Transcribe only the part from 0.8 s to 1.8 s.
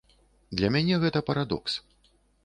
гэта парадокс.